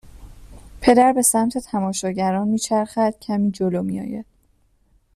پدر 0.81 1.13
به 1.13 1.21
سمت 1.21 1.57
تماشاگران 1.57 2.47
میچرخد 2.47 3.15
کمی 3.21 3.51
جلو 3.51 3.83
میآید 3.83 4.25